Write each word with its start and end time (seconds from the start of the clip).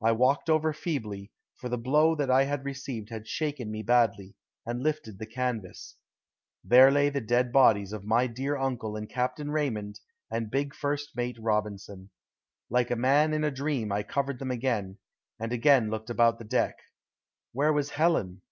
I 0.00 0.12
walked 0.12 0.48
over 0.48 0.72
feebly, 0.72 1.32
for 1.56 1.68
the 1.68 1.76
blow 1.76 2.14
that 2.14 2.30
I 2.30 2.44
had 2.44 2.64
received 2.64 3.10
had 3.10 3.26
shaken 3.26 3.68
me 3.68 3.82
badly, 3.82 4.36
and 4.64 4.80
lifted 4.80 5.18
the 5.18 5.26
canvas. 5.26 5.96
There 6.62 6.88
lay 6.92 7.08
the 7.10 7.20
dead 7.20 7.50
bodies 7.50 7.92
of 7.92 8.04
my 8.04 8.28
dear 8.28 8.56
uncle 8.56 8.94
and 8.94 9.10
Captain 9.10 9.50
Raymond 9.50 9.98
and 10.30 10.52
big 10.52 10.72
First 10.72 11.16
Mate 11.16 11.38
Robinson. 11.40 12.10
Like 12.70 12.92
a 12.92 12.94
man 12.96 13.34
in 13.34 13.42
a 13.42 13.50
dream 13.50 13.90
I 13.90 14.04
covered 14.04 14.38
them 14.38 14.52
again, 14.52 14.98
and 15.40 15.52
again 15.52 15.90
looked 15.90 16.10
about 16.10 16.38
the 16.38 16.44
deck. 16.44 16.76
Where 17.50 17.72
was 17.72 17.90
Helen? 17.90 18.42